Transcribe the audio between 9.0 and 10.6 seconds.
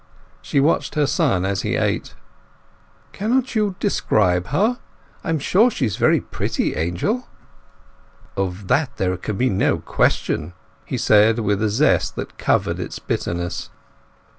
can be no question!"